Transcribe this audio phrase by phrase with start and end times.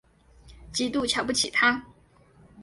[0.73, 1.79] 极度瞧不起他